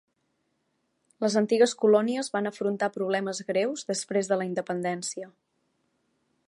[1.25, 5.33] Les antigues colònies van afrontar problemes greus després de la independència.